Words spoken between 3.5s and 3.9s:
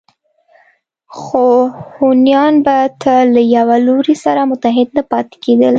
یوه